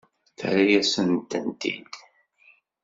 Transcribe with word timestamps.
Terra-yasent-t-id. 0.37 1.93